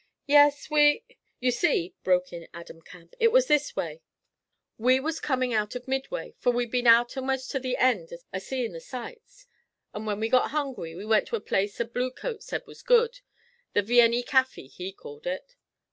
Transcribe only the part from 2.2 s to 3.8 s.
in Adam Camp, 'it was this